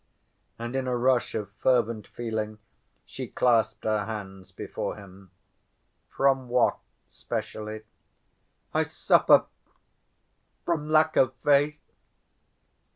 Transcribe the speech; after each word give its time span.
And 0.57 0.75
in 0.75 0.87
a 0.87 0.97
rush 0.97 1.35
of 1.35 1.51
fervent 1.59 2.07
feeling 2.07 2.57
she 3.05 3.27
clasped 3.27 3.83
her 3.83 4.05
hands 4.05 4.51
before 4.51 4.95
him. 4.95 5.29
"From 6.09 6.49
what 6.49 6.79
specially?" 7.07 7.83
"I 8.73 8.81
suffer... 8.81 9.45
from 10.65 10.89
lack 10.89 11.17
of 11.17 11.35
faith." 11.43 11.79